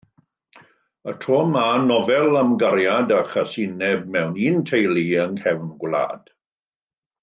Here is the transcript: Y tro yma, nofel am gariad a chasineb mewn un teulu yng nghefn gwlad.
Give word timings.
Y 1.11 1.13
tro 1.25 1.41
yma, 1.49 1.65
nofel 1.83 2.39
am 2.41 2.57
gariad 2.65 3.15
a 3.19 3.21
chasineb 3.35 4.11
mewn 4.17 4.35
un 4.51 4.61
teulu 4.73 5.07
yng 5.23 5.41
nghefn 5.41 5.73
gwlad. 5.85 6.39